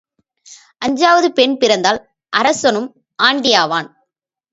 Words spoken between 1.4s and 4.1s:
பிறந்தால் அரசனும் ஆண்டி ஆவான்.